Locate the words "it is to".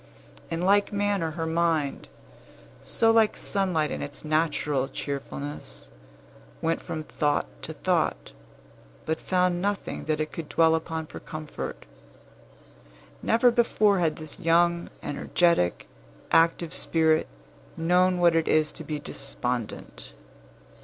18.35-18.83